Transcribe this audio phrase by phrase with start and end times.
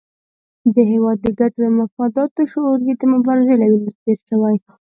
[0.73, 4.55] د هېواد د ګټو او مفاداتو شعور یې د مبارزې له وینو تېر شوی.